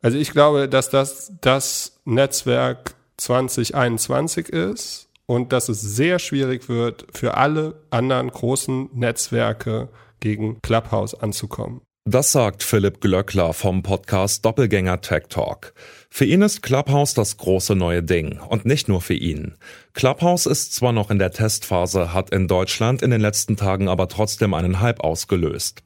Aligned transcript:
Also 0.00 0.16
ich 0.18 0.30
glaube, 0.30 0.68
dass 0.68 0.90
das 0.90 1.32
das 1.40 2.00
Netzwerk 2.04 2.94
2021 3.16 4.48
ist 4.48 5.08
und 5.26 5.52
dass 5.52 5.68
es 5.68 5.80
sehr 5.80 6.18
schwierig 6.18 6.68
wird, 6.68 7.06
für 7.12 7.36
alle 7.36 7.82
anderen 7.90 8.30
großen 8.30 8.90
Netzwerke 8.94 9.88
gegen 10.20 10.60
Clubhouse 10.62 11.14
anzukommen. 11.14 11.80
Das 12.04 12.32
sagt 12.32 12.62
Philipp 12.62 13.02
Glöckler 13.02 13.52
vom 13.52 13.82
Podcast 13.82 14.42
Doppelgänger 14.44 15.02
Tech 15.02 15.24
Talk. 15.28 15.74
Für 16.08 16.24
ihn 16.24 16.40
ist 16.40 16.62
Clubhouse 16.62 17.12
das 17.12 17.36
große 17.36 17.74
neue 17.74 18.02
Ding 18.02 18.40
und 18.40 18.64
nicht 18.64 18.88
nur 18.88 19.02
für 19.02 19.12
ihn. 19.12 19.56
Clubhouse 19.92 20.46
ist 20.46 20.72
zwar 20.74 20.92
noch 20.92 21.10
in 21.10 21.18
der 21.18 21.32
Testphase, 21.32 22.14
hat 22.14 22.30
in 22.30 22.48
Deutschland 22.48 23.02
in 23.02 23.10
den 23.10 23.20
letzten 23.20 23.58
Tagen 23.58 23.88
aber 23.88 24.08
trotzdem 24.08 24.54
einen 24.54 24.80
Hype 24.80 25.00
ausgelöst. 25.00 25.82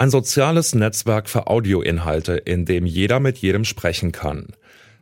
Ein 0.00 0.08
soziales 0.08 0.74
Netzwerk 0.74 1.28
für 1.28 1.48
Audioinhalte, 1.48 2.32
in 2.32 2.64
dem 2.64 2.86
jeder 2.86 3.20
mit 3.20 3.36
jedem 3.36 3.66
sprechen 3.66 4.12
kann. 4.12 4.46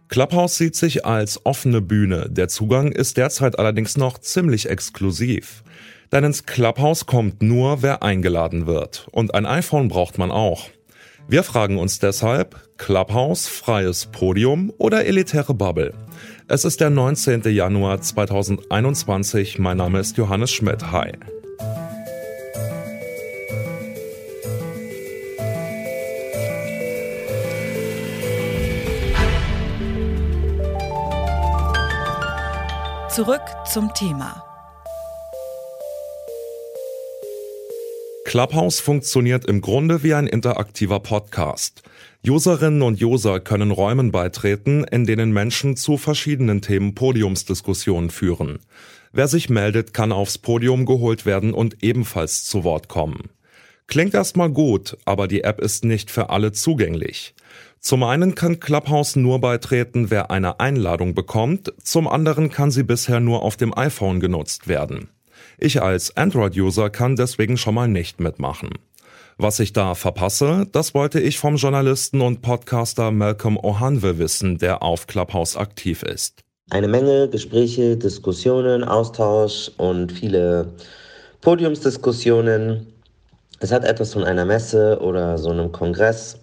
Clubhouse 0.08 0.56
sieht 0.56 0.74
sich 0.74 1.06
als 1.06 1.46
offene 1.46 1.80
Bühne, 1.80 2.26
der 2.28 2.48
Zugang 2.48 2.90
ist 2.90 3.16
derzeit 3.16 3.60
allerdings 3.60 3.96
noch 3.96 4.18
ziemlich 4.18 4.68
exklusiv. 4.68 5.62
Denn 6.10 6.24
ins 6.24 6.46
Clubhouse 6.46 7.06
kommt 7.06 7.44
nur, 7.44 7.80
wer 7.80 8.02
eingeladen 8.02 8.66
wird. 8.66 9.06
Und 9.12 9.34
ein 9.34 9.46
iPhone 9.46 9.86
braucht 9.86 10.18
man 10.18 10.32
auch. 10.32 10.68
Wir 11.28 11.44
fragen 11.44 11.78
uns 11.78 12.00
deshalb, 12.00 12.56
Clubhouse, 12.76 13.46
freies 13.46 14.06
Podium 14.06 14.72
oder 14.78 15.06
elitäre 15.06 15.54
Bubble? 15.54 15.94
Es 16.48 16.64
ist 16.64 16.80
der 16.80 16.90
19. 16.90 17.42
Januar 17.44 18.00
2021. 18.00 19.60
Mein 19.60 19.76
Name 19.76 20.00
ist 20.00 20.16
Johannes 20.16 20.50
Schmidt. 20.50 20.90
Hi. 20.90 21.12
Zurück 33.18 33.42
zum 33.64 33.92
Thema. 33.94 34.44
Clubhouse 38.24 38.78
funktioniert 38.78 39.44
im 39.44 39.60
Grunde 39.60 40.04
wie 40.04 40.14
ein 40.14 40.28
interaktiver 40.28 41.00
Podcast. 41.00 41.82
Userinnen 42.24 42.80
und 42.82 43.02
User 43.02 43.40
können 43.40 43.72
Räumen 43.72 44.12
beitreten, 44.12 44.84
in 44.84 45.04
denen 45.04 45.32
Menschen 45.32 45.76
zu 45.76 45.96
verschiedenen 45.96 46.62
Themen 46.62 46.94
Podiumsdiskussionen 46.94 48.10
führen. 48.10 48.60
Wer 49.10 49.26
sich 49.26 49.50
meldet, 49.50 49.92
kann 49.92 50.12
aufs 50.12 50.38
Podium 50.38 50.86
geholt 50.86 51.26
werden 51.26 51.54
und 51.54 51.82
ebenfalls 51.82 52.44
zu 52.44 52.62
Wort 52.62 52.86
kommen. 52.86 53.30
Klingt 53.88 54.14
erstmal 54.14 54.50
gut, 54.50 54.96
aber 55.06 55.26
die 55.26 55.42
App 55.42 55.60
ist 55.60 55.84
nicht 55.84 56.12
für 56.12 56.30
alle 56.30 56.52
zugänglich. 56.52 57.34
Zum 57.80 58.02
einen 58.02 58.34
kann 58.34 58.60
Clubhouse 58.60 59.16
nur 59.16 59.40
beitreten, 59.40 60.10
wer 60.10 60.30
eine 60.30 60.60
Einladung 60.60 61.14
bekommt, 61.14 61.72
zum 61.82 62.08
anderen 62.08 62.50
kann 62.50 62.70
sie 62.70 62.82
bisher 62.82 63.20
nur 63.20 63.42
auf 63.42 63.56
dem 63.56 63.76
iPhone 63.76 64.20
genutzt 64.20 64.68
werden. 64.68 65.08
Ich 65.58 65.80
als 65.82 66.16
Android-User 66.16 66.90
kann 66.90 67.16
deswegen 67.16 67.56
schon 67.56 67.74
mal 67.74 67.88
nicht 67.88 68.20
mitmachen. 68.20 68.70
Was 69.38 69.60
ich 69.60 69.72
da 69.72 69.94
verpasse, 69.94 70.66
das 70.72 70.94
wollte 70.94 71.20
ich 71.20 71.38
vom 71.38 71.56
Journalisten 71.56 72.20
und 72.20 72.42
Podcaster 72.42 73.12
Malcolm 73.12 73.56
Ohanwe 73.56 74.18
wissen, 74.18 74.58
der 74.58 74.82
auf 74.82 75.06
Clubhouse 75.06 75.56
aktiv 75.56 76.02
ist. 76.02 76.40
Eine 76.70 76.88
Menge 76.88 77.28
Gespräche, 77.28 77.96
Diskussionen, 77.96 78.82
Austausch 78.82 79.70
und 79.76 80.12
viele 80.12 80.72
Podiumsdiskussionen. 81.40 82.92
Es 83.60 83.70
hat 83.70 83.84
etwas 83.84 84.12
von 84.12 84.24
einer 84.24 84.44
Messe 84.44 84.98
oder 85.00 85.38
so 85.38 85.50
einem 85.50 85.70
Kongress. 85.70 86.36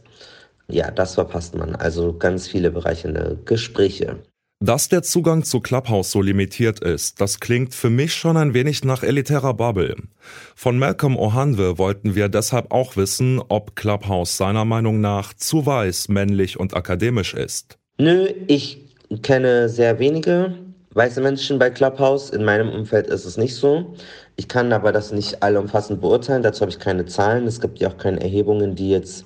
Ja, 0.67 0.91
das 0.91 1.15
verpasst 1.15 1.55
man. 1.55 1.75
Also 1.75 2.13
ganz 2.13 2.47
viele 2.47 2.71
bereichernde 2.71 3.39
Gespräche. 3.45 4.17
Dass 4.61 4.87
der 4.87 5.03
Zugang 5.03 5.43
zu 5.43 5.59
Clubhouse 5.59 6.11
so 6.11 6.21
limitiert 6.21 6.79
ist, 6.79 7.19
das 7.19 7.41
klingt 7.41 7.75
für 7.75 7.89
mich 7.89 8.13
schon 8.13 8.37
ein 8.37 8.53
wenig 8.53 8.85
nach 8.85 9.03
elitärer 9.03 9.53
Bubble. 9.53 9.95
Von 10.55 10.79
Malcolm 10.79 11.17
Ohanwe 11.17 11.77
wollten 11.77 12.15
wir 12.15 12.29
deshalb 12.29 12.71
auch 12.71 12.95
wissen, 12.95 13.41
ob 13.49 13.75
Clubhouse 13.75 14.37
seiner 14.37 14.63
Meinung 14.63 15.01
nach 15.01 15.33
zu 15.33 15.65
weiß, 15.65 16.07
männlich 16.07 16.57
und 16.57 16.73
akademisch 16.73 17.33
ist. 17.33 17.77
Nö, 17.97 18.27
ich 18.47 18.81
kenne 19.21 19.67
sehr 19.67 19.99
wenige 19.99 20.55
weiße 20.95 21.19
Menschen 21.19 21.59
bei 21.59 21.69
Clubhouse. 21.69 22.29
In 22.29 22.45
meinem 22.45 22.69
Umfeld 22.69 23.07
ist 23.07 23.25
es 23.25 23.37
nicht 23.37 23.55
so. 23.55 23.93
Ich 24.37 24.47
kann 24.47 24.71
aber 24.71 24.93
das 24.93 25.11
nicht 25.11 25.43
allumfassend 25.43 26.01
beurteilen. 26.01 26.41
Dazu 26.43 26.61
habe 26.61 26.71
ich 26.71 26.79
keine 26.79 27.05
Zahlen. 27.05 27.45
Es 27.45 27.59
gibt 27.59 27.79
ja 27.79 27.89
auch 27.89 27.97
keine 27.97 28.21
Erhebungen, 28.21 28.75
die 28.75 28.89
jetzt 28.89 29.25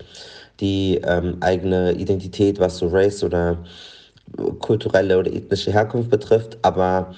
die 0.60 1.00
ähm, 1.04 1.38
eigene 1.42 1.94
Identität, 1.94 2.60
was 2.60 2.78
so 2.78 2.88
Race 2.88 3.24
oder 3.24 3.64
kulturelle 4.60 5.18
oder 5.18 5.34
ethnische 5.34 5.72
Herkunft 5.72 6.10
betrifft. 6.10 6.58
Aber 6.62 7.14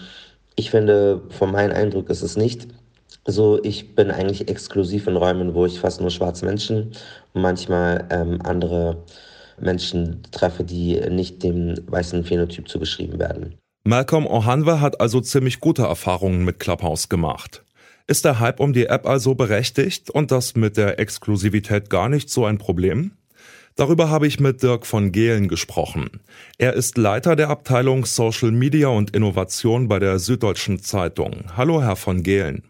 ich 0.55 0.71
finde, 0.71 1.21
von 1.29 1.51
meinem 1.51 1.75
Eindruck 1.75 2.09
ist 2.09 2.21
es 2.21 2.37
nicht 2.37 2.67
so. 3.25 3.59
Ich 3.63 3.95
bin 3.95 4.11
eigentlich 4.11 4.47
exklusiv 4.47 5.07
in 5.07 5.17
Räumen, 5.17 5.53
wo 5.53 5.65
ich 5.65 5.79
fast 5.79 6.01
nur 6.01 6.11
schwarze 6.11 6.45
Menschen 6.45 6.91
und 7.33 7.41
manchmal 7.41 8.07
ähm, 8.09 8.39
andere 8.43 9.03
Menschen 9.59 10.23
treffe, 10.31 10.63
die 10.63 10.99
nicht 11.09 11.43
dem 11.43 11.75
weißen 11.87 12.23
Phänotyp 12.23 12.67
zugeschrieben 12.67 13.19
werden. 13.19 13.55
Malcolm 13.83 14.27
Ohanwe 14.27 14.79
hat 14.79 15.01
also 15.01 15.21
ziemlich 15.21 15.59
gute 15.59 15.83
Erfahrungen 15.83 16.45
mit 16.45 16.59
Clubhouse 16.59 17.09
gemacht. 17.09 17.63
Ist 18.07 18.25
der 18.25 18.39
Hype 18.39 18.59
um 18.59 18.73
die 18.73 18.87
App 18.87 19.07
also 19.07 19.35
berechtigt 19.35 20.09
und 20.09 20.31
das 20.31 20.55
mit 20.55 20.77
der 20.77 20.99
Exklusivität 20.99 21.89
gar 21.89 22.09
nicht 22.09 22.29
so 22.29 22.45
ein 22.45 22.57
Problem? 22.57 23.13
Darüber 23.75 24.09
habe 24.09 24.27
ich 24.27 24.39
mit 24.39 24.61
Dirk 24.63 24.85
von 24.85 25.11
Gehlen 25.11 25.47
gesprochen. 25.47 26.21
Er 26.57 26.73
ist 26.73 26.97
Leiter 26.97 27.35
der 27.35 27.49
Abteilung 27.49 28.05
Social 28.05 28.51
Media 28.51 28.89
und 28.89 29.15
Innovation 29.15 29.87
bei 29.87 29.99
der 29.99 30.19
Süddeutschen 30.19 30.81
Zeitung. 30.81 31.45
Hallo, 31.55 31.81
Herr 31.81 31.95
von 31.95 32.23
Gehlen. 32.23 32.63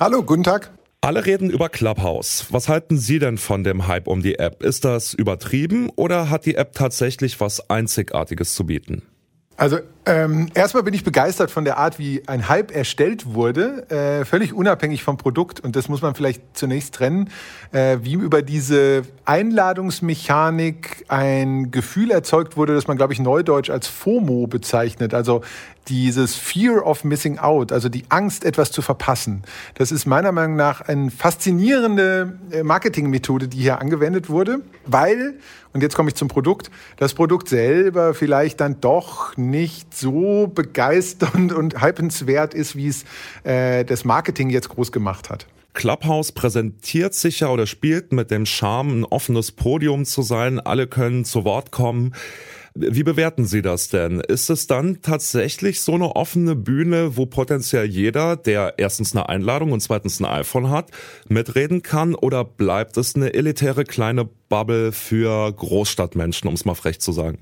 Hallo, 0.00 0.22
guten 0.22 0.44
Tag. 0.44 0.72
Alle 1.00 1.24
reden 1.24 1.50
über 1.50 1.68
Clubhouse. 1.68 2.46
Was 2.50 2.68
halten 2.68 2.96
Sie 2.96 3.18
denn 3.18 3.38
von 3.38 3.62
dem 3.62 3.86
Hype 3.86 4.08
um 4.08 4.22
die 4.22 4.38
App? 4.38 4.62
Ist 4.62 4.84
das 4.84 5.14
übertrieben 5.14 5.90
oder 5.94 6.30
hat 6.30 6.46
die 6.46 6.56
App 6.56 6.72
tatsächlich 6.72 7.38
was 7.40 7.70
Einzigartiges 7.70 8.54
zu 8.54 8.66
bieten? 8.66 9.02
Also 9.56 9.78
ähm, 10.06 10.48
erstmal 10.54 10.84
bin 10.84 10.94
ich 10.94 11.02
begeistert 11.02 11.50
von 11.50 11.64
der 11.64 11.78
Art, 11.78 11.98
wie 11.98 12.22
ein 12.28 12.48
Hype 12.48 12.74
erstellt 12.74 13.34
wurde, 13.34 13.90
äh, 13.90 14.24
völlig 14.24 14.52
unabhängig 14.52 15.02
vom 15.02 15.16
Produkt. 15.16 15.58
Und 15.58 15.74
das 15.74 15.88
muss 15.88 16.00
man 16.00 16.14
vielleicht 16.14 16.56
zunächst 16.56 16.94
trennen, 16.94 17.30
äh, 17.72 17.98
wie 18.02 18.14
über 18.14 18.42
diese 18.42 19.02
Einladungsmechanik 19.24 21.04
ein 21.08 21.72
Gefühl 21.72 22.12
erzeugt 22.12 22.56
wurde, 22.56 22.74
das 22.74 22.86
man, 22.86 22.96
glaube 22.96 23.14
ich, 23.14 23.18
neudeutsch 23.18 23.68
als 23.68 23.88
FOMO 23.88 24.46
bezeichnet. 24.46 25.12
Also 25.12 25.42
dieses 25.88 26.34
Fear 26.34 26.86
of 26.86 27.04
Missing 27.04 27.38
Out, 27.38 27.72
also 27.72 27.88
die 27.88 28.04
Angst, 28.08 28.44
etwas 28.44 28.70
zu 28.70 28.82
verpassen. 28.82 29.42
Das 29.74 29.92
ist 29.92 30.06
meiner 30.06 30.32
Meinung 30.32 30.56
nach 30.56 30.80
eine 30.82 31.10
faszinierende 31.10 32.38
äh, 32.50 32.62
Marketingmethode, 32.62 33.48
die 33.48 33.58
hier 33.58 33.80
angewendet 33.80 34.28
wurde, 34.28 34.60
weil, 34.84 35.34
und 35.72 35.82
jetzt 35.82 35.94
komme 35.94 36.08
ich 36.08 36.14
zum 36.14 36.28
Produkt, 36.28 36.70
das 36.96 37.14
Produkt 37.14 37.48
selber 37.48 38.14
vielleicht 38.14 38.60
dann 38.60 38.80
doch 38.80 39.36
nicht 39.36 39.95
so 39.96 40.46
begeisternd 40.46 41.52
und 41.52 41.82
hypenswert 41.82 42.54
ist, 42.54 42.76
wie 42.76 42.88
es 42.88 43.04
äh, 43.44 43.84
das 43.84 44.04
Marketing 44.04 44.50
jetzt 44.50 44.68
groß 44.68 44.92
gemacht 44.92 45.30
hat. 45.30 45.46
Clubhouse 45.76 46.32
präsentiert 46.32 47.12
sich 47.12 47.40
ja 47.40 47.48
oder 47.48 47.66
spielt 47.66 48.10
mit 48.10 48.30
dem 48.30 48.46
Charme, 48.46 49.00
ein 49.00 49.04
offenes 49.04 49.52
Podium 49.52 50.06
zu 50.06 50.22
sein. 50.22 50.58
Alle 50.58 50.86
können 50.86 51.26
zu 51.26 51.44
Wort 51.44 51.70
kommen. 51.70 52.14
Wie 52.74 53.02
bewerten 53.02 53.46
Sie 53.46 53.62
das 53.62 53.88
denn? 53.88 54.20
Ist 54.20 54.50
es 54.50 54.66
dann 54.66 55.00
tatsächlich 55.00 55.80
so 55.80 55.94
eine 55.94 56.14
offene 56.14 56.54
Bühne, 56.56 57.16
wo 57.16 57.24
potenziell 57.24 57.86
jeder, 57.86 58.36
der 58.36 58.74
erstens 58.78 59.14
eine 59.14 59.28
Einladung 59.28 59.72
und 59.72 59.80
zweitens 59.80 60.20
ein 60.20 60.26
iPhone 60.26 60.70
hat, 60.70 60.90
mitreden 61.28 61.82
kann? 61.82 62.14
Oder 62.14 62.44
bleibt 62.44 62.96
es 62.96 63.14
eine 63.14 63.32
elitäre 63.32 63.84
kleine 63.84 64.28
Bubble 64.48 64.92
für 64.92 65.50
Großstadtmenschen, 65.52 66.48
um 66.48 66.54
es 66.54 66.64
mal 66.64 66.74
frech 66.74 67.00
zu 67.00 67.12
sagen? 67.12 67.38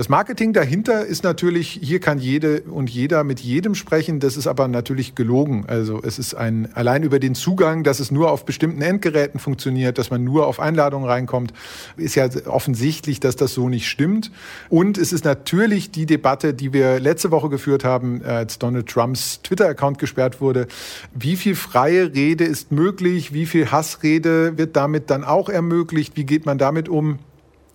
Das 0.00 0.08
Marketing 0.08 0.54
dahinter 0.54 1.04
ist 1.04 1.24
natürlich, 1.24 1.78
hier 1.82 2.00
kann 2.00 2.18
jede 2.18 2.62
und 2.62 2.88
jeder 2.88 3.22
mit 3.22 3.38
jedem 3.40 3.74
sprechen. 3.74 4.18
Das 4.18 4.38
ist 4.38 4.46
aber 4.46 4.66
natürlich 4.66 5.14
gelogen. 5.14 5.66
Also 5.66 6.00
es 6.02 6.18
ist 6.18 6.32
ein, 6.32 6.74
allein 6.74 7.02
über 7.02 7.18
den 7.18 7.34
Zugang, 7.34 7.84
dass 7.84 8.00
es 8.00 8.10
nur 8.10 8.30
auf 8.30 8.46
bestimmten 8.46 8.80
Endgeräten 8.80 9.38
funktioniert, 9.38 9.98
dass 9.98 10.10
man 10.10 10.24
nur 10.24 10.46
auf 10.46 10.58
Einladungen 10.58 11.06
reinkommt, 11.06 11.52
ist 11.98 12.14
ja 12.14 12.30
offensichtlich, 12.46 13.20
dass 13.20 13.36
das 13.36 13.52
so 13.52 13.68
nicht 13.68 13.90
stimmt. 13.90 14.30
Und 14.70 14.96
es 14.96 15.12
ist 15.12 15.26
natürlich 15.26 15.90
die 15.90 16.06
Debatte, 16.06 16.54
die 16.54 16.72
wir 16.72 16.98
letzte 16.98 17.30
Woche 17.30 17.50
geführt 17.50 17.84
haben, 17.84 18.24
als 18.24 18.58
Donald 18.58 18.86
Trumps 18.86 19.42
Twitter-Account 19.42 19.98
gesperrt 19.98 20.40
wurde. 20.40 20.66
Wie 21.14 21.36
viel 21.36 21.54
freie 21.54 22.14
Rede 22.14 22.44
ist 22.44 22.72
möglich? 22.72 23.34
Wie 23.34 23.44
viel 23.44 23.70
Hassrede 23.70 24.56
wird 24.56 24.76
damit 24.76 25.10
dann 25.10 25.24
auch 25.24 25.50
ermöglicht? 25.50 26.16
Wie 26.16 26.24
geht 26.24 26.46
man 26.46 26.56
damit 26.56 26.88
um? 26.88 27.18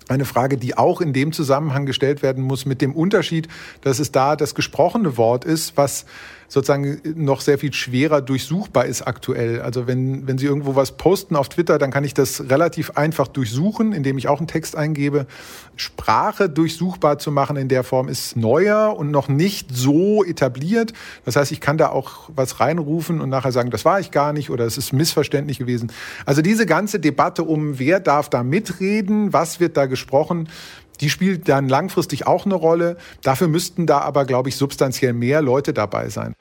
Eine 0.07 0.25
Frage, 0.25 0.57
die 0.57 0.77
auch 0.77 1.01
in 1.01 1.13
dem 1.13 1.31
Zusammenhang 1.31 1.85
gestellt 1.85 2.21
werden 2.21 2.43
muss, 2.43 2.65
mit 2.65 2.81
dem 2.81 2.93
Unterschied, 2.93 3.47
dass 3.81 3.99
es 3.99 4.11
da 4.11 4.35
das 4.35 4.55
gesprochene 4.55 5.17
Wort 5.17 5.45
ist, 5.45 5.77
was 5.77 6.05
sozusagen 6.47 6.99
noch 7.15 7.41
sehr 7.41 7.57
viel 7.57 7.73
schwerer 7.73 8.21
durchsuchbar 8.21 8.85
ist 8.85 9.01
aktuell. 9.01 9.61
Also 9.61 9.87
wenn, 9.87 10.27
wenn 10.27 10.37
Sie 10.37 10.45
irgendwo 10.45 10.75
was 10.75 10.97
posten 10.97 11.35
auf 11.35 11.49
Twitter, 11.49 11.77
dann 11.77 11.91
kann 11.91 12.03
ich 12.03 12.13
das 12.13 12.49
relativ 12.49 12.91
einfach 12.91 13.27
durchsuchen, 13.27 13.93
indem 13.93 14.17
ich 14.17 14.27
auch 14.27 14.39
einen 14.39 14.47
Text 14.47 14.75
eingebe. 14.75 15.27
Sprache 15.75 16.49
durchsuchbar 16.49 17.17
zu 17.19 17.31
machen 17.31 17.57
in 17.57 17.67
der 17.67 17.83
Form 17.83 18.07
ist 18.07 18.35
neuer 18.35 18.95
und 18.97 19.11
noch 19.11 19.27
nicht 19.27 19.69
so 19.73 20.23
etabliert. 20.23 20.93
Das 21.25 21.35
heißt, 21.35 21.51
ich 21.51 21.61
kann 21.61 21.77
da 21.77 21.89
auch 21.89 22.29
was 22.35 22.59
reinrufen 22.59 23.21
und 23.21 23.29
nachher 23.29 23.51
sagen, 23.51 23.71
das 23.71 23.85
war 23.85 23.99
ich 23.99 24.11
gar 24.11 24.33
nicht 24.33 24.49
oder 24.49 24.65
es 24.65 24.77
ist 24.77 24.93
missverständlich 24.93 25.59
gewesen. 25.59 25.91
Also 26.25 26.41
diese 26.41 26.65
ganze 26.65 26.99
Debatte 26.99 27.43
um, 27.43 27.79
wer 27.79 27.99
darf 27.99 28.29
da 28.29 28.43
mitreden, 28.43 29.33
was 29.33 29.59
wird 29.59 29.77
da 29.77 29.85
gesprochen, 29.85 30.49
die 31.01 31.09
spielt 31.09 31.47
dann 31.49 31.69
langfristig 31.69 32.27
auch 32.27 32.45
eine 32.45 32.55
Rolle. 32.55 32.97
Dafür 33.21 33.47
müssten 33.47 33.85
da 33.85 33.99
aber, 33.99 34.25
glaube 34.25 34.49
ich, 34.49 34.55
substanziell 34.55 35.13
mehr 35.13 35.41
Leute 35.41 35.73
dabei 35.73 36.09
sein. 36.09 36.33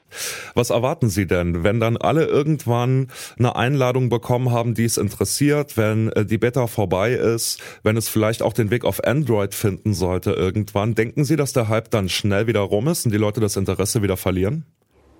Was 0.53 0.69
erwarten 0.69 1.09
Sie 1.09 1.27
denn, 1.27 1.63
wenn 1.63 1.79
dann 1.79 1.97
alle 1.97 2.25
irgendwann 2.25 3.07
eine 3.37 3.55
Einladung 3.55 4.09
bekommen 4.09 4.51
haben, 4.51 4.73
die 4.73 4.85
es 4.85 4.97
interessiert, 4.97 5.77
wenn 5.77 6.09
äh, 6.13 6.25
die 6.25 6.37
Beta 6.37 6.67
vorbei 6.67 7.11
ist, 7.13 7.59
wenn 7.83 7.97
es 7.97 8.07
vielleicht 8.07 8.41
auch 8.41 8.53
den 8.53 8.71
Weg 8.71 8.85
auf 8.85 9.03
Android 9.03 9.53
finden 9.53 9.93
sollte 9.93 10.31
irgendwann? 10.31 10.95
Denken 10.95 11.25
Sie, 11.25 11.35
dass 11.35 11.53
der 11.53 11.67
Hype 11.67 11.91
dann 11.91 12.09
schnell 12.09 12.47
wieder 12.47 12.61
rum 12.61 12.87
ist 12.87 13.05
und 13.05 13.11
die 13.11 13.17
Leute 13.17 13.41
das 13.41 13.57
Interesse 13.57 14.01
wieder 14.01 14.17
verlieren? 14.17 14.65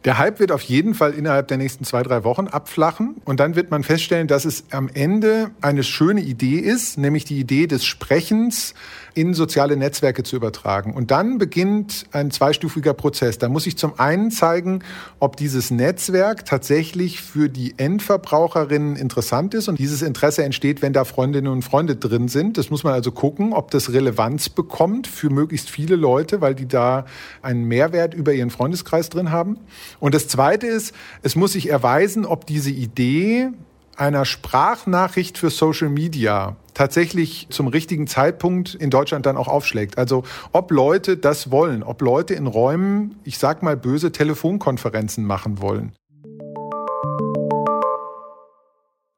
Der 0.06 0.20
Hype 0.20 0.40
wird 0.40 0.52
auf 0.52 0.62
jeden 0.62 0.94
Fall 0.94 1.14
innerhalb 1.14 1.48
der 1.48 1.58
nächsten 1.58 1.84
zwei, 1.84 2.04
drei 2.04 2.24
Wochen 2.24 2.48
abflachen. 2.48 3.16
Und 3.26 3.40
dann 3.40 3.56
wird 3.56 3.72
man 3.72 3.84
feststellen, 3.84 4.28
dass 4.28 4.46
es 4.46 4.66
am 4.70 4.88
Ende 4.94 5.50
eine 5.62 5.82
schöne 5.84 6.22
Idee 6.22 6.60
ist, 6.60 7.00
nämlich 7.00 7.26
die 7.26 7.40
Idee 7.40 7.66
des 7.66 7.86
Sprechens 7.86 8.76
in 9.16 9.34
soziale 9.34 9.78
Netzwerke 9.78 10.22
zu 10.24 10.36
übertragen. 10.36 10.94
Und 10.94 11.10
dann 11.10 11.40
beginnt 11.40 12.06
ein 12.12 12.30
zweistufiger 12.30 12.94
Prozess. 12.94 13.40
Da 13.40 13.50
muss 13.50 13.66
ich 13.66 13.78
zum 13.78 13.98
einen 13.98 14.30
zeigen, 14.30 14.84
ob 15.20 15.38
dieses 15.38 15.72
Netzwerk 15.72 16.46
tatsächlich 16.46 17.22
für 17.22 17.50
die 17.50 17.74
Endverbraucherinnen 17.78 18.98
interessant 18.98 19.56
ist. 19.56 19.70
Und 19.70 19.80
dieses 19.80 20.04
Interesse 20.04 20.44
entsteht, 20.44 20.84
wenn 20.84 20.94
da 20.94 21.06
Freundinnen 21.06 21.52
und 21.52 21.64
Freunde 21.64 21.96
drin 21.96 22.28
sind. 22.28 22.60
Das 22.60 22.70
muss 22.70 22.84
man 22.84 22.94
also 22.94 23.12
gucken, 23.12 23.54
ob 23.54 23.72
das 23.72 23.92
Relevanz 23.92 24.50
bekommt 24.50 25.08
für 25.08 25.32
möglichst 25.32 25.70
viele 25.70 25.96
Leute, 25.96 26.42
weil 26.42 26.54
die 26.54 26.68
da 26.68 27.06
einen 27.42 27.64
Mehrwert 27.64 28.14
über 28.14 28.34
ihren 28.34 28.52
Freundeskreis 28.52 29.10
drin 29.10 29.32
haben. 29.32 29.58
Und 30.00 30.14
das 30.14 30.28
Zweite 30.28 30.68
ist, 30.68 30.94
es 31.22 31.36
muss 31.36 31.54
sich 31.54 31.70
erweisen, 31.70 32.26
ob 32.26 32.46
diese 32.46 32.72
Idee 32.72 33.50
einer 33.98 34.26
Sprachnachricht 34.26 35.38
für 35.38 35.50
Social 35.50 35.90
Media 35.90 36.58
tatsächlich 36.74 37.48
zum 37.50 37.68
richtigen 37.68 38.08
Zeitpunkt 38.08 38.76
in 38.76 38.90
Deutschland 38.90 39.26
dann 39.26 39.38
auch 39.38 39.48
aufschlägt. 39.48 39.98
Also 39.98 40.24
ob 40.52 40.72
Leute 40.72 41.18
das 41.18 41.50
wollen, 41.52 41.84
ob 41.84 42.02
Leute 42.02 42.34
in 42.34 42.48
Räumen, 42.48 43.16
ich 43.24 43.38
sag 43.38 43.64
mal 43.64 43.78
böse 43.78 44.12
Telefonkonferenzen 44.12 45.26
machen 45.26 45.62
wollen. 45.62 45.94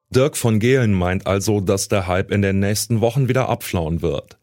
Dirk 0.10 0.38
von 0.38 0.60
Gehlen 0.60 0.94
meint 0.94 1.28
also, 1.28 1.60
dass 1.60 1.90
der 1.90 2.08
Hype 2.08 2.32
in 2.32 2.42
den 2.42 2.60
nächsten 2.60 3.02
Wochen 3.02 3.28
wieder 3.28 3.50
abflauen 3.50 4.02
wird. 4.02 4.37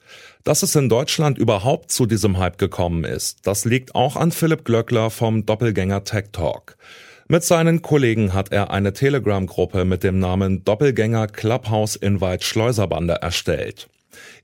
Dass 0.44 0.62
es 0.62 0.76
in 0.76 0.90
Deutschland 0.90 1.38
überhaupt 1.38 1.90
zu 1.90 2.04
diesem 2.04 2.36
Hype 2.36 2.58
gekommen 2.58 3.04
ist, 3.04 3.46
das 3.46 3.64
liegt 3.64 3.94
auch 3.94 4.14
an 4.14 4.30
Philipp 4.30 4.66
Glöckler 4.66 5.08
vom 5.08 5.46
Doppelgänger 5.46 6.04
Tech 6.04 6.26
Talk. 6.32 6.76
Mit 7.28 7.44
seinen 7.44 7.80
Kollegen 7.80 8.34
hat 8.34 8.52
er 8.52 8.70
eine 8.70 8.92
Telegram-Gruppe 8.92 9.86
mit 9.86 10.04
dem 10.04 10.18
Namen 10.18 10.62
Doppelgänger 10.62 11.28
Clubhouse 11.28 11.96
Invite 11.96 12.44
Schleuserbande 12.44 13.14
erstellt. 13.14 13.88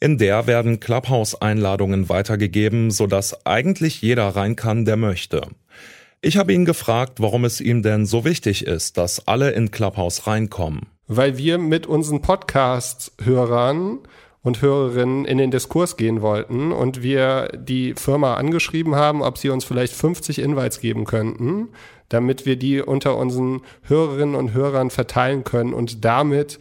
In 0.00 0.16
der 0.16 0.46
werden 0.46 0.80
Clubhouse-Einladungen 0.80 2.08
weitergegeben, 2.08 2.90
sodass 2.90 3.44
eigentlich 3.44 4.00
jeder 4.00 4.28
rein 4.28 4.56
kann, 4.56 4.86
der 4.86 4.96
möchte. 4.96 5.42
Ich 6.22 6.38
habe 6.38 6.54
ihn 6.54 6.64
gefragt, 6.64 7.20
warum 7.20 7.44
es 7.44 7.60
ihm 7.60 7.82
denn 7.82 8.06
so 8.06 8.24
wichtig 8.24 8.66
ist, 8.66 8.96
dass 8.96 9.28
alle 9.28 9.50
in 9.50 9.70
Clubhouse 9.70 10.26
reinkommen. 10.26 10.86
Weil 11.08 11.36
wir 11.36 11.58
mit 11.58 11.86
unseren 11.86 12.22
Podcast-Hörern 12.22 13.98
und 14.42 14.62
Hörerinnen 14.62 15.24
in 15.24 15.38
den 15.38 15.50
Diskurs 15.50 15.96
gehen 15.96 16.22
wollten 16.22 16.72
und 16.72 17.02
wir 17.02 17.48
die 17.54 17.94
Firma 17.94 18.34
angeschrieben 18.34 18.94
haben, 18.94 19.22
ob 19.22 19.36
sie 19.36 19.50
uns 19.50 19.64
vielleicht 19.64 19.92
50 19.94 20.38
Invites 20.38 20.80
geben 20.80 21.04
könnten, 21.04 21.68
damit 22.08 22.46
wir 22.46 22.56
die 22.56 22.80
unter 22.80 23.16
unseren 23.16 23.60
Hörerinnen 23.82 24.34
und 24.34 24.52
Hörern 24.54 24.90
verteilen 24.90 25.44
können 25.44 25.74
und 25.74 26.04
damit, 26.04 26.58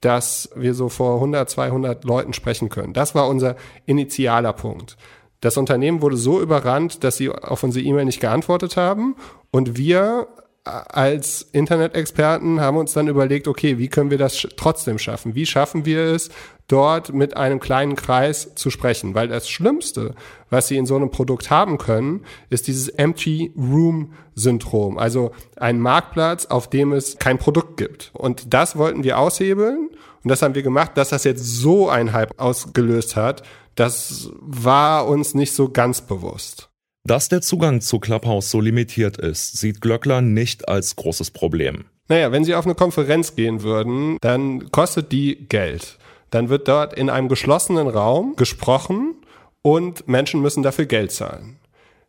dass 0.00 0.50
wir 0.54 0.74
so 0.74 0.88
vor 0.88 1.14
100, 1.14 1.48
200 1.48 2.04
Leuten 2.04 2.32
sprechen 2.32 2.68
können. 2.68 2.92
Das 2.92 3.14
war 3.14 3.28
unser 3.28 3.56
initialer 3.86 4.52
Punkt. 4.52 4.96
Das 5.40 5.56
Unternehmen 5.56 6.02
wurde 6.02 6.16
so 6.16 6.40
überrannt, 6.40 7.02
dass 7.02 7.16
sie 7.16 7.30
auf 7.30 7.62
unsere 7.62 7.84
E-Mail 7.84 8.04
nicht 8.04 8.20
geantwortet 8.20 8.76
haben 8.76 9.16
und 9.50 9.76
wir 9.76 10.28
als 10.64 11.42
Internet-Experten 11.52 12.60
haben 12.60 12.76
uns 12.76 12.92
dann 12.92 13.08
überlegt, 13.08 13.48
okay, 13.48 13.78
wie 13.78 13.88
können 13.88 14.10
wir 14.10 14.18
das 14.18 14.46
trotzdem 14.56 14.98
schaffen? 14.98 15.34
Wie 15.34 15.46
schaffen 15.46 15.84
wir 15.84 16.04
es, 16.04 16.30
dort 16.68 17.12
mit 17.12 17.36
einem 17.36 17.58
kleinen 17.58 17.96
Kreis 17.96 18.54
zu 18.54 18.70
sprechen? 18.70 19.14
Weil 19.14 19.26
das 19.26 19.48
Schlimmste, 19.48 20.14
was 20.50 20.68
sie 20.68 20.76
in 20.76 20.86
so 20.86 20.94
einem 20.94 21.10
Produkt 21.10 21.50
haben 21.50 21.78
können, 21.78 22.24
ist 22.48 22.68
dieses 22.68 22.88
Empty 22.88 23.52
Room 23.56 24.12
Syndrom. 24.34 24.98
Also 24.98 25.32
ein 25.56 25.80
Marktplatz, 25.80 26.46
auf 26.46 26.70
dem 26.70 26.92
es 26.92 27.18
kein 27.18 27.38
Produkt 27.38 27.76
gibt. 27.76 28.12
Und 28.14 28.54
das 28.54 28.76
wollten 28.76 29.02
wir 29.02 29.18
aushebeln. 29.18 29.90
Und 30.22 30.28
das 30.28 30.42
haben 30.42 30.54
wir 30.54 30.62
gemacht, 30.62 30.92
dass 30.94 31.08
das 31.08 31.24
jetzt 31.24 31.44
so 31.44 31.88
ein 31.88 32.12
Hype 32.12 32.40
ausgelöst 32.40 33.16
hat. 33.16 33.42
Das 33.74 34.30
war 34.38 35.08
uns 35.08 35.34
nicht 35.34 35.54
so 35.54 35.70
ganz 35.70 36.02
bewusst. 36.02 36.71
Dass 37.04 37.28
der 37.28 37.40
Zugang 37.40 37.80
zu 37.80 37.98
Clubhouse 37.98 38.48
so 38.50 38.60
limitiert 38.60 39.16
ist, 39.16 39.58
sieht 39.58 39.80
Glöckler 39.80 40.20
nicht 40.20 40.68
als 40.68 40.94
großes 40.94 41.32
Problem. 41.32 41.86
Naja, 42.08 42.30
wenn 42.30 42.44
Sie 42.44 42.54
auf 42.54 42.64
eine 42.64 42.76
Konferenz 42.76 43.34
gehen 43.34 43.62
würden, 43.62 44.18
dann 44.20 44.70
kostet 44.70 45.10
die 45.10 45.48
Geld. 45.48 45.98
Dann 46.30 46.48
wird 46.48 46.68
dort 46.68 46.94
in 46.94 47.10
einem 47.10 47.28
geschlossenen 47.28 47.88
Raum 47.88 48.36
gesprochen 48.36 49.16
und 49.62 50.06
Menschen 50.06 50.42
müssen 50.42 50.62
dafür 50.62 50.86
Geld 50.86 51.10
zahlen. 51.10 51.58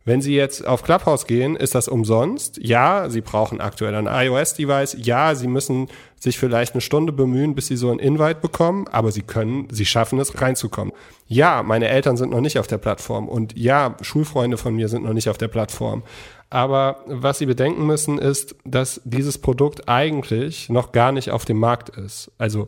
Wenn 0.06 0.22
Sie 0.22 0.36
jetzt 0.36 0.68
auf 0.68 0.84
Clubhouse 0.84 1.28
gehen, 1.28 1.56
ist 1.56 1.76
das 1.76 1.88
umsonst. 1.88 2.60
Ja, 2.62 3.10
Sie 3.10 3.22
brauchen 3.22 3.62
aktuell 3.62 3.96
ein 3.96 4.08
iOS-Device. 4.08 4.98
Ja, 5.00 5.34
Sie 5.34 5.48
müssen 5.48 5.88
sich 6.20 6.38
vielleicht 6.38 6.74
eine 6.74 6.82
Stunde 6.82 7.14
bemühen, 7.14 7.56
bis 7.56 7.68
Sie 7.68 7.78
so 7.78 7.90
ein 7.90 8.00
Invite 8.00 8.42
bekommen, 8.42 8.88
aber 8.92 9.12
Sie 9.12 9.22
können, 9.22 9.68
Sie 9.72 9.86
schaffen 9.86 10.20
es 10.20 10.42
reinzukommen. 10.42 10.94
Ja, 11.28 11.64
meine 11.64 11.88
Eltern 11.88 12.18
sind 12.18 12.32
noch 12.32 12.42
nicht 12.42 12.60
auf 12.60 12.68
der 12.68 12.78
Plattform 12.80 13.30
und 13.30 13.58
ja, 13.58 13.96
Schulfreunde 14.02 14.58
von 14.58 14.76
mir 14.76 14.90
sind 14.90 15.04
noch 15.06 15.14
nicht 15.14 15.30
auf 15.30 15.38
der 15.38 15.48
Plattform. 15.48 16.04
Aber 16.50 17.04
was 17.08 17.40
Sie 17.40 17.46
bedenken 17.46 17.86
müssen, 17.86 18.20
ist, 18.20 18.56
dass 18.66 19.02
dieses 19.06 19.38
Produkt 19.38 19.88
eigentlich 19.90 20.70
noch 20.70 20.92
gar 20.92 21.12
nicht 21.12 21.32
auf 21.32 21.46
dem 21.46 21.58
Markt 21.58 21.90
ist. 21.98 22.32
Also 22.38 22.68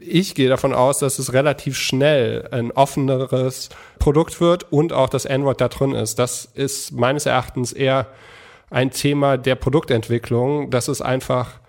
ich 0.00 0.34
gehe 0.34 0.48
davon 0.48 0.74
aus, 0.74 0.98
dass 0.98 1.18
es 1.18 1.32
relativ 1.32 1.76
schnell 1.76 2.48
ein 2.50 2.70
offeneres 2.72 3.68
Produkt 3.98 4.40
wird 4.40 4.72
und 4.72 4.92
auch 4.92 5.08
das 5.08 5.26
Android 5.26 5.60
da 5.60 5.68
drin 5.68 5.92
ist. 5.92 6.18
Das 6.18 6.44
ist 6.44 6.92
meines 6.92 7.26
Erachtens 7.26 7.72
eher 7.72 8.06
ein 8.70 8.90
Thema 8.90 9.36
der 9.36 9.54
Produktentwicklung, 9.54 10.70
dass 10.70 10.88
es 10.88 11.00
einfach 11.00 11.60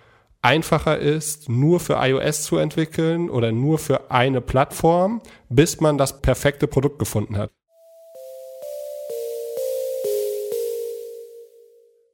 einfacher 0.41 0.98
ist, 0.98 1.50
nur 1.50 1.79
für 1.79 1.95
iOS 1.95 2.43
zu 2.43 2.57
entwickeln 2.57 3.29
oder 3.29 3.51
nur 3.51 3.77
für 3.77 4.09
eine 4.12 4.41
Plattform, 4.41 5.21
bis 5.50 5.81
man 5.81 5.98
das 5.98 6.21
perfekte 6.21 6.67
Produkt 6.67 7.00
gefunden 7.00 7.38
hat. 7.38 7.51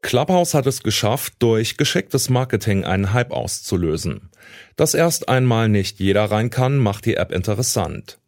Clubhouse 0.05 0.53
hat 0.53 0.67
es 0.67 0.83
geschafft, 0.83 1.33
durch 1.39 1.77
geschicktes 1.77 2.29
Marketing 2.29 2.83
einen 2.83 3.12
Hype 3.12 3.31
auszulösen. 3.31 4.29
Dass 4.75 4.93
erst 4.93 5.29
einmal 5.29 5.67
nicht 5.67 6.00
jeder 6.00 6.25
rein 6.25 6.51
kann, 6.51 6.77
macht 6.77 7.07
die 7.07 7.15
App 7.15 7.31
interessant. 7.31 8.19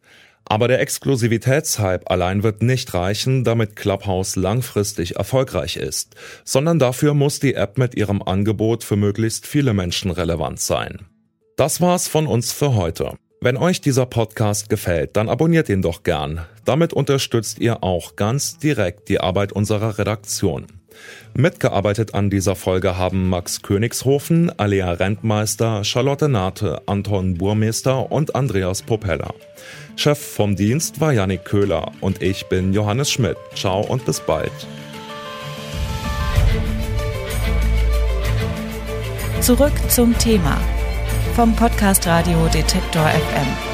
Aber 0.44 0.66
der 0.66 0.80
Exklusivitätshype 0.80 2.10
allein 2.10 2.42
wird 2.42 2.64
nicht 2.64 2.94
reichen, 2.94 3.44
damit 3.44 3.76
Clubhouse 3.76 4.34
langfristig 4.34 5.14
erfolgreich 5.14 5.76
ist, 5.76 6.16
sondern 6.44 6.80
dafür 6.80 7.14
muss 7.14 7.38
die 7.38 7.54
App 7.54 7.78
mit 7.78 7.94
ihrem 7.94 8.22
Angebot 8.24 8.82
für 8.82 8.96
möglichst 8.96 9.46
viele 9.46 9.72
Menschen 9.72 10.10
relevant 10.10 10.58
sein. 10.58 11.06
Das 11.56 11.80
war's 11.80 12.08
von 12.08 12.26
uns 12.26 12.50
für 12.50 12.74
heute. 12.74 13.12
Wenn 13.40 13.56
euch 13.56 13.80
dieser 13.80 14.06
Podcast 14.06 14.68
gefällt, 14.68 15.16
dann 15.16 15.28
abonniert 15.28 15.68
ihn 15.68 15.82
doch 15.82 16.02
gern. 16.02 16.44
Damit 16.64 16.92
unterstützt 16.92 17.60
ihr 17.60 17.84
auch 17.84 18.16
ganz 18.16 18.58
direkt 18.58 19.08
die 19.08 19.20
Arbeit 19.20 19.52
unserer 19.52 19.96
Redaktion. 19.96 20.66
Mitgearbeitet 21.34 22.14
an 22.14 22.30
dieser 22.30 22.56
Folge 22.56 22.96
haben 22.98 23.28
Max 23.28 23.62
Königshofen, 23.62 24.50
Alea 24.58 24.92
Rentmeister, 24.92 25.84
Charlotte 25.84 26.28
Nate, 26.28 26.82
Anton 26.86 27.34
Burmeister 27.34 28.10
und 28.10 28.34
Andreas 28.34 28.82
Popella. 28.82 29.32
Chef 29.96 30.18
vom 30.18 30.56
Dienst 30.56 31.00
war 31.00 31.12
Yannick 31.12 31.44
Köhler 31.44 31.92
und 32.00 32.22
ich 32.22 32.46
bin 32.46 32.72
Johannes 32.72 33.10
Schmidt. 33.10 33.36
Ciao 33.54 33.80
und 33.80 34.04
bis 34.04 34.20
bald. 34.20 34.52
Zurück 39.40 39.72
zum 39.88 40.16
Thema 40.18 40.60
vom 41.34 41.54
Podcast 41.54 42.06
Radio 42.06 42.48
Detektor 42.52 43.06
FM. 43.08 43.67